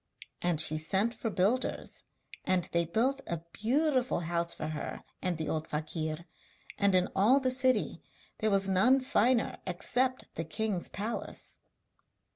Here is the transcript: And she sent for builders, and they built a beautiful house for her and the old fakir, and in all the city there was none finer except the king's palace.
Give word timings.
And 0.41 0.59
she 0.59 0.79
sent 0.79 1.13
for 1.13 1.29
builders, 1.29 2.05
and 2.43 2.63
they 2.71 2.85
built 2.85 3.21
a 3.27 3.41
beautiful 3.53 4.21
house 4.21 4.51
for 4.51 4.69
her 4.69 5.03
and 5.21 5.37
the 5.37 5.47
old 5.47 5.67
fakir, 5.67 6.25
and 6.79 6.95
in 6.95 7.07
all 7.15 7.39
the 7.39 7.51
city 7.51 8.01
there 8.39 8.49
was 8.49 8.67
none 8.67 8.99
finer 9.01 9.57
except 9.67 10.25
the 10.33 10.43
king's 10.43 10.89
palace. 10.89 11.59